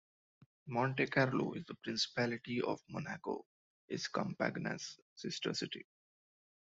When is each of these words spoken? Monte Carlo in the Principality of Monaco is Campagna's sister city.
Monte 0.65 1.05
Carlo 1.05 1.53
in 1.53 1.63
the 1.67 1.75
Principality 1.83 2.59
of 2.59 2.81
Monaco 2.89 3.45
is 3.87 4.07
Campagna's 4.07 4.99
sister 5.13 5.53
city. 5.53 5.85